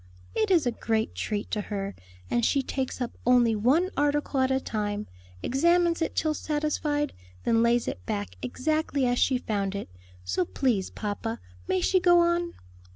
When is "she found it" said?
9.19-9.91